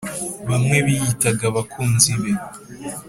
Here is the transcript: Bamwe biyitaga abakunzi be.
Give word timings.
Bamwe 0.49 0.77
biyitaga 0.85 1.43
abakunzi 1.51 2.13
be. 2.21 2.31